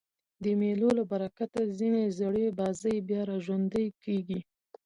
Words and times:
د 0.43 0.45
مېلو 0.59 0.89
له 0.97 1.03
برکته 1.11 1.59
ځیني 1.77 2.05
زړې 2.19 2.45
بازۍ 2.59 2.95
بیا 3.07 3.21
راژوندۍ 3.31 3.87
کېږي. 4.03 4.39